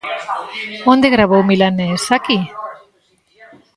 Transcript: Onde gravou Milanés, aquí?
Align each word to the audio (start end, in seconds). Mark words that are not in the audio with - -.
Onde 0.93 1.13
gravou 1.15 1.41
Milanés, 1.49 2.03
aquí? 2.17 2.39